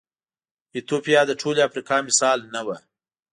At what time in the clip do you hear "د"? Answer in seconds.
1.27-1.31